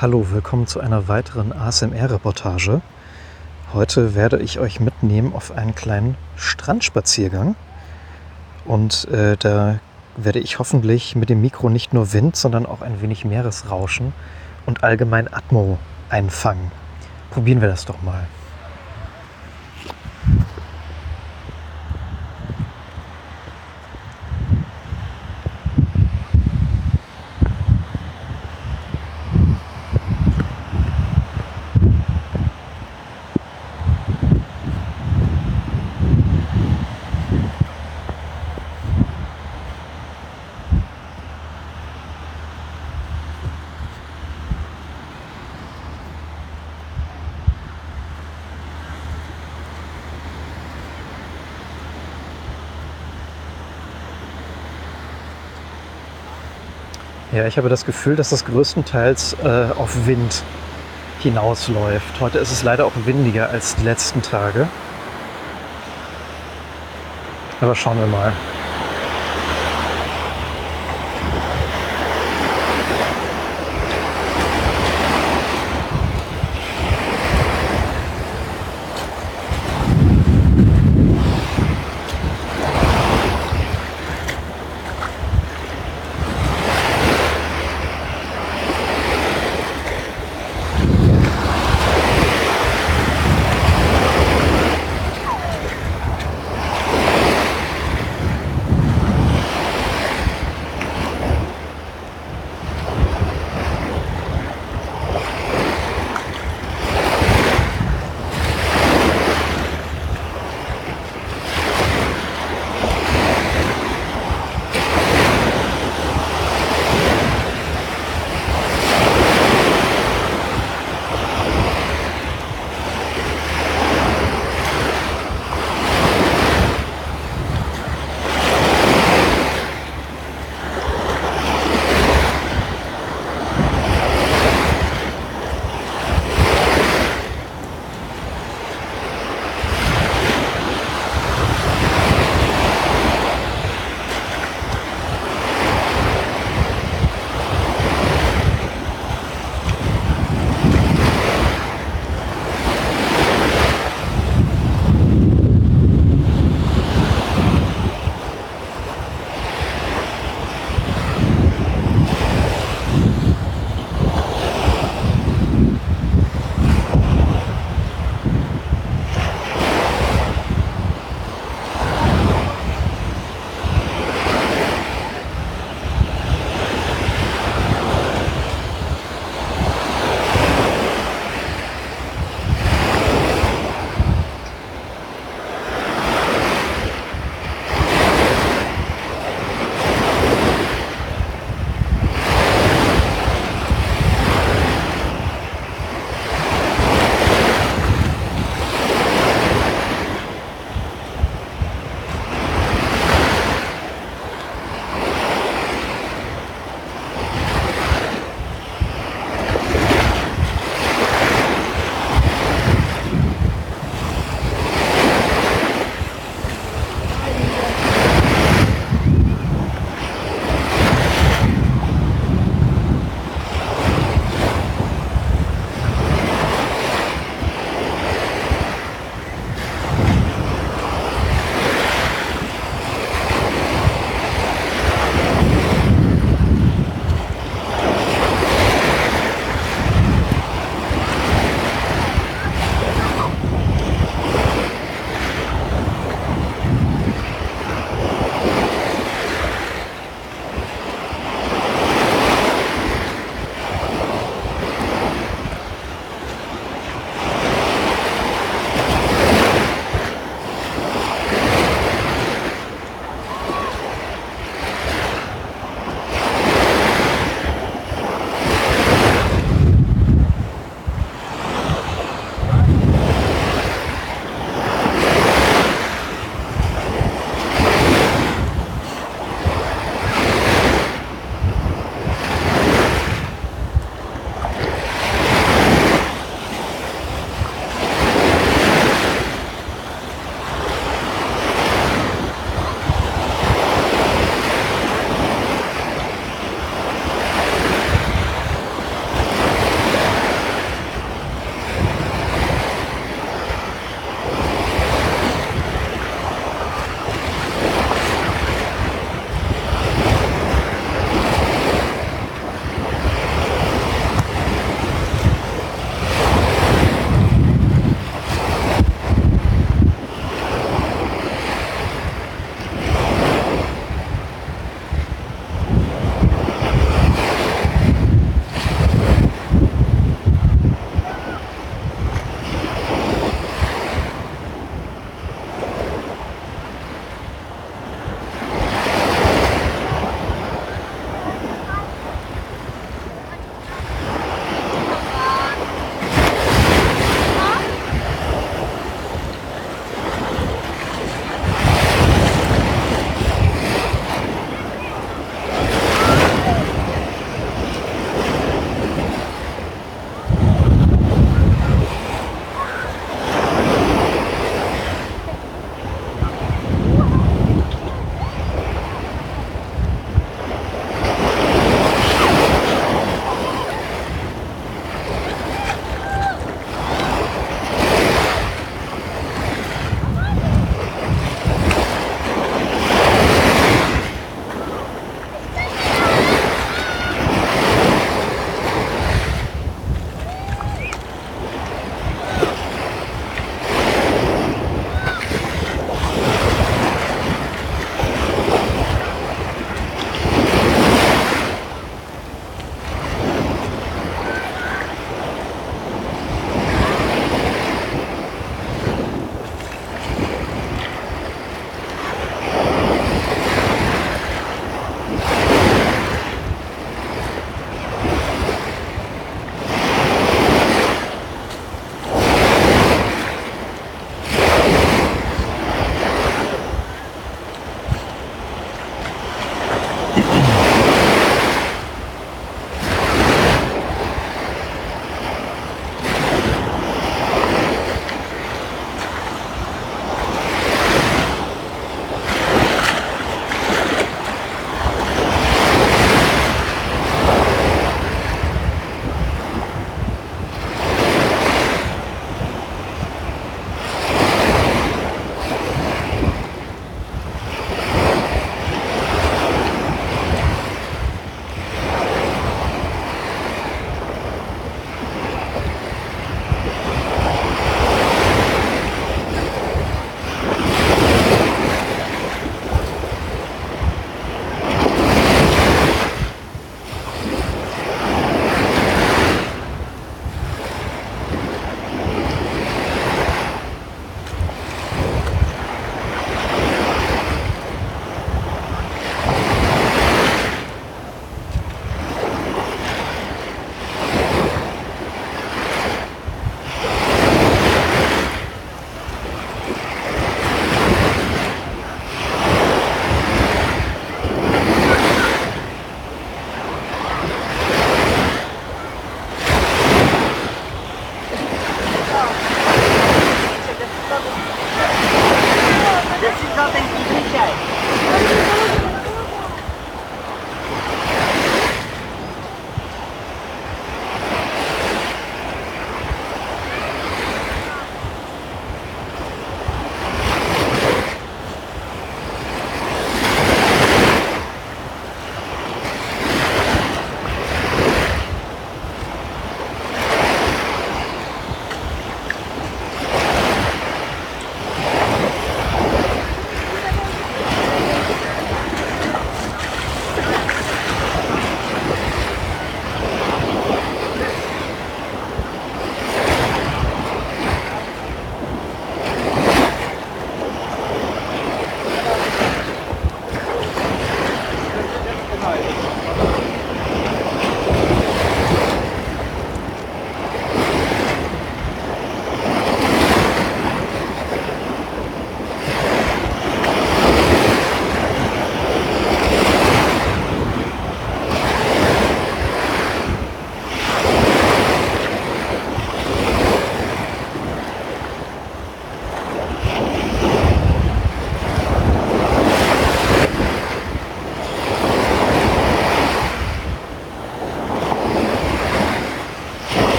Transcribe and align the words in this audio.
Hallo, 0.00 0.30
willkommen 0.30 0.66
zu 0.66 0.80
einer 0.80 1.08
weiteren 1.08 1.52
ASMR-Reportage. 1.52 2.80
Heute 3.74 4.14
werde 4.14 4.38
ich 4.38 4.58
euch 4.58 4.80
mitnehmen 4.80 5.34
auf 5.34 5.52
einen 5.52 5.74
kleinen 5.74 6.16
Strandspaziergang. 6.36 7.54
Und 8.64 9.06
äh, 9.08 9.36
da 9.36 9.78
werde 10.16 10.38
ich 10.38 10.58
hoffentlich 10.58 11.16
mit 11.16 11.28
dem 11.28 11.42
Mikro 11.42 11.68
nicht 11.68 11.92
nur 11.92 12.14
Wind, 12.14 12.34
sondern 12.34 12.64
auch 12.64 12.80
ein 12.80 13.02
wenig 13.02 13.26
Meeresrauschen 13.26 14.14
und 14.64 14.84
allgemein 14.84 15.30
Atmo 15.30 15.76
einfangen. 16.08 16.72
Probieren 17.28 17.60
wir 17.60 17.68
das 17.68 17.84
doch 17.84 18.00
mal. 18.00 18.26
Ja, 57.32 57.46
ich 57.46 57.58
habe 57.58 57.68
das 57.68 57.86
Gefühl, 57.86 58.16
dass 58.16 58.30
das 58.30 58.44
größtenteils 58.44 59.36
äh, 59.44 59.66
auf 59.78 60.06
Wind 60.06 60.42
hinausläuft. 61.20 62.20
Heute 62.20 62.38
ist 62.38 62.50
es 62.50 62.64
leider 62.64 62.84
auch 62.84 62.92
windiger 63.04 63.50
als 63.50 63.76
die 63.76 63.84
letzten 63.84 64.20
Tage. 64.20 64.66
Aber 67.60 67.76
schauen 67.76 68.00
wir 68.00 68.06
mal. 68.06 68.32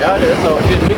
Ja, 0.00 0.18
der 0.18 0.28
ist 0.28 0.46
auch 0.46 0.60
hier 0.68 0.93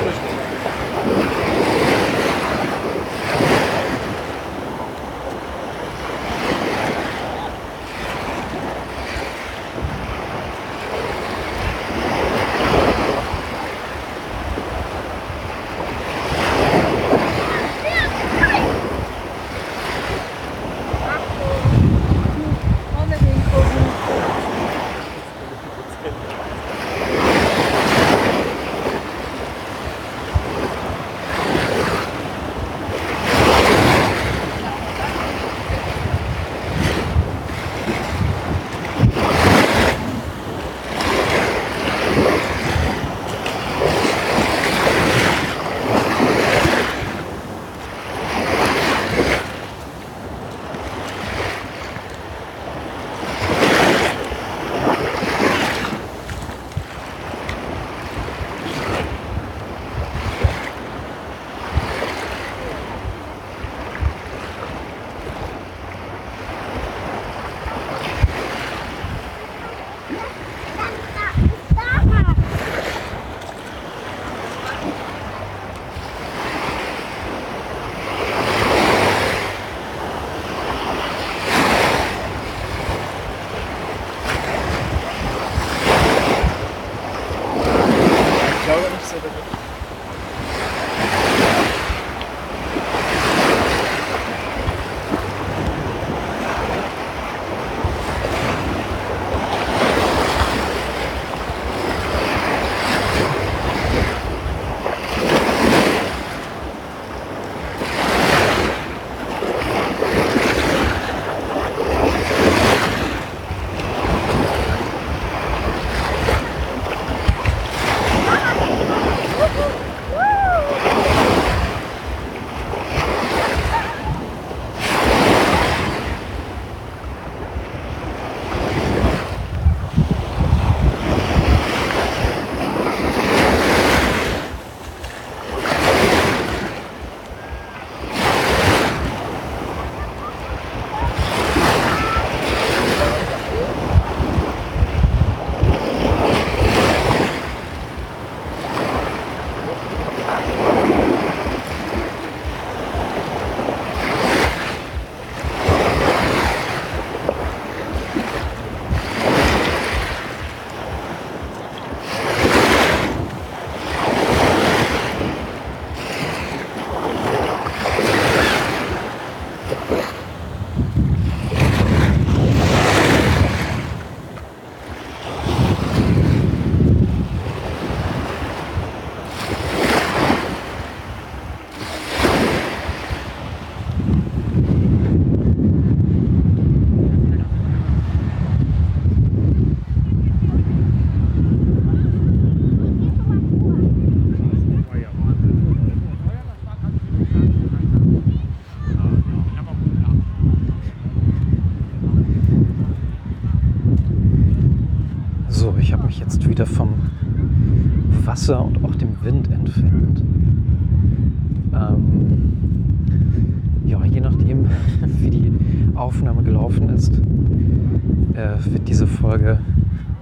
wird 218.64 218.88
diese 218.88 219.06
Folge 219.06 219.60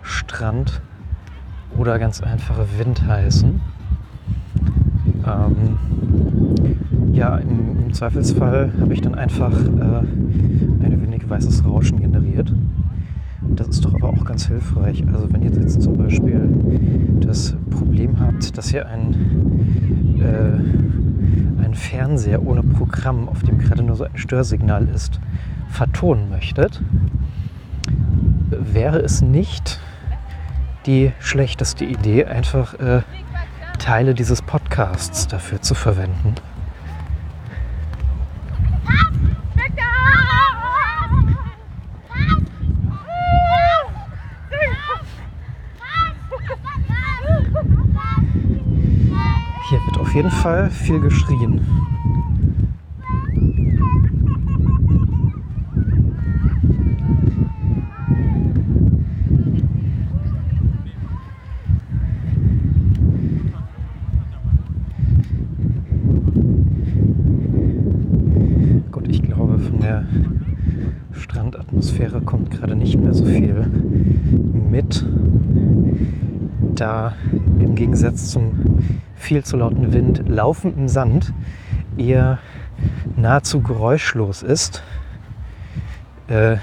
Strand 0.03 0.83
oder 1.77 1.99
ganz 1.99 2.23
einfache 2.23 2.67
Wind 2.79 3.07
heißen. 3.07 3.61
Ähm, 5.27 5.79
ja, 7.13 7.37
im, 7.39 7.87
im, 7.87 7.93
Zweifelsfall 7.93 8.73
habe 8.81 8.93
ich 8.93 9.01
dann 9.01 9.15
einfach 9.15 9.53
äh, 9.53 9.99
ein 10.85 10.99
wenig 11.03 11.29
weißes 11.29 11.65
Rauschen 11.65 12.01
generiert. 12.01 12.53
Das 13.43 13.69
ist 13.69 13.85
doch 13.85 13.95
aber 13.95 14.09
auch 14.09 14.25
ganz 14.25 14.47
hilfreich. 14.47 15.05
Also 15.13 15.33
wenn 15.33 15.43
ihr 15.43 15.51
jetzt 15.51 15.81
zum 15.81 15.97
Beispiel 15.97 16.49
das 17.21 17.57
Problem 17.71 18.19
habt, 18.19 18.57
dass 18.57 18.73
ihr 18.73 18.87
ein, 18.89 19.15
äh, 20.19 21.63
einen 21.63 21.75
Fernseher 21.75 22.45
ohne 22.45 22.63
Programm, 22.63 23.29
auf 23.29 23.43
dem 23.43 23.59
gerade 23.59 23.83
nur 23.83 23.97
so 23.97 24.05
ein 24.05 24.17
Störsignal 24.17 24.89
ist, 24.89 25.21
vertonen 25.69 26.31
möchtet, 26.31 26.83
wäre 28.51 28.99
es 28.99 29.23
nicht 29.23 29.81
die 30.87 31.13
schlechteste 31.19 31.85
Idee, 31.85 32.27
einfach 32.27 32.75
äh, 32.75 33.03
Teile 33.79 34.15
dieses 34.15 34.43
Podcasts 34.43 35.27
dafür 35.27 35.61
zu 35.63 35.75
verwenden. 35.75 36.35
Hier 49.71 49.79
wird 49.87 49.99
auf 49.99 50.15
jeden 50.15 50.31
Fall 50.31 50.71
viel 50.71 51.01
geschrien. 51.01 51.61
Gut, 68.93 69.09
ich 69.09 69.23
glaube, 69.23 69.59
von 69.59 69.81
der 69.81 70.05
Strandatmosphäre 71.13 72.21
kommt 72.21 72.51
gerade 72.53 72.77
nicht 72.77 72.97
mehr 72.97 73.15
so 73.15 73.25
viel 73.25 73.67
mit, 74.71 75.05
da 76.77 77.15
im 78.05 78.11
Gegensatz 78.11 78.33
zum 78.33 78.91
viel 79.17 79.45
zu 79.45 79.57
lauten 79.57 79.95
Wind 79.95 80.29
Laufen 80.29 80.77
im 80.77 80.89
Sand 80.89 81.33
eher 81.97 82.39
nahezu 83.17 83.63
geräuschlos 83.63 84.43
ist. 84.43 84.83
Äh, 86.29 86.57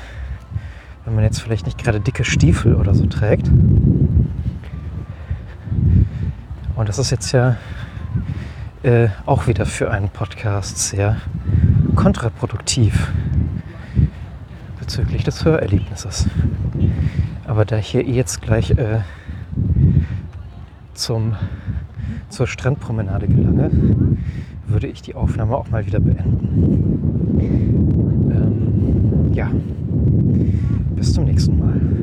wenn 1.04 1.15
man 1.15 1.23
jetzt 1.23 1.41
vielleicht 1.41 1.65
nicht 1.65 1.80
gerade 1.80 1.99
dicke 1.99 2.23
Stiefel 2.23 2.75
oder 2.75 2.93
so 2.93 3.08
trägt. 3.08 3.49
Und 6.75 6.88
das 6.88 6.99
ist 6.99 7.10
jetzt 7.10 7.32
ja 7.32 7.58
äh, 8.84 9.08
auch 9.25 9.47
wieder 9.47 9.65
für 9.65 9.89
einen 9.89 10.10
Podcast 10.10 10.77
sehr 10.77 11.17
kontraproduktiv 11.95 13.12
bezüglich 14.80 15.23
des 15.23 15.43
Hörerlebnisses. 15.43 16.27
Aber 17.47 17.65
da 17.65 17.77
ich 17.77 17.88
hier 17.88 18.04
jetzt 18.04 18.43
gleich 18.43 18.71
äh, 18.71 18.99
zum, 20.93 21.36
zur 22.30 22.47
Strandpromenade 22.47 23.27
gelange, 23.27 23.71
würde 24.67 24.88
ich 24.88 25.01
die 25.01 25.15
Aufnahme 25.15 25.56
auch 25.56 25.69
mal 25.69 25.86
wieder 25.86 25.99
beenden. 25.99 27.39
Ähm, 28.32 29.34
ja, 29.34 29.51
bis 30.95 31.13
zum 31.13 31.25
nächsten 31.25 31.60
Mal. 31.60 32.00